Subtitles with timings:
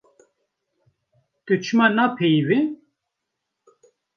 [1.45, 2.59] Tu çima napeyivî.